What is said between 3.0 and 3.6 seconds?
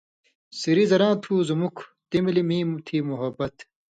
محبت